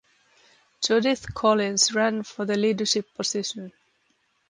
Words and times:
Judith 0.83 1.31
Collins 1.35 1.93
ran 1.93 2.23
for 2.23 2.43
the 2.43 2.57
leadership 2.57 3.13
position. 3.13 3.71